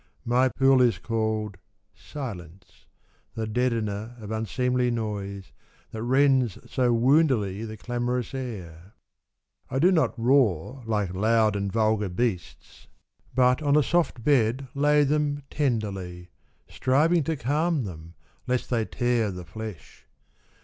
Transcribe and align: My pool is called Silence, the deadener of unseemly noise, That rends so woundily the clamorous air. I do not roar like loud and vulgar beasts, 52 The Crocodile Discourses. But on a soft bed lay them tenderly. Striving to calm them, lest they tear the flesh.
My 0.25 0.49
pool 0.49 0.81
is 0.81 0.97
called 0.97 1.57
Silence, 1.93 2.87
the 3.35 3.45
deadener 3.45 4.19
of 4.19 4.31
unseemly 4.31 4.89
noise, 4.89 5.51
That 5.91 6.01
rends 6.01 6.57
so 6.65 6.91
woundily 6.91 7.67
the 7.67 7.77
clamorous 7.77 8.33
air. 8.33 8.95
I 9.69 9.77
do 9.77 9.91
not 9.91 10.17
roar 10.17 10.81
like 10.87 11.13
loud 11.13 11.55
and 11.55 11.71
vulgar 11.71 12.09
beasts, 12.09 12.87
52 13.35 13.35
The 13.35 13.35
Crocodile 13.35 13.53
Discourses. 13.53 13.61
But 13.61 13.67
on 13.67 13.77
a 13.77 13.87
soft 14.03 14.23
bed 14.23 14.67
lay 14.73 15.03
them 15.03 15.43
tenderly. 15.51 16.31
Striving 16.67 17.23
to 17.25 17.35
calm 17.37 17.83
them, 17.83 18.15
lest 18.47 18.71
they 18.71 18.85
tear 18.85 19.29
the 19.29 19.45
flesh. 19.45 20.07